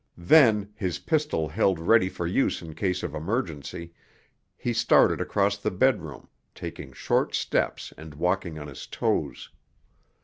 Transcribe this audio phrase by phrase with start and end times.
[0.17, 3.93] Then, his pistol held ready for use in case of emergency,
[4.57, 9.51] he started across the bedroom, taking short steps and walking on his toes.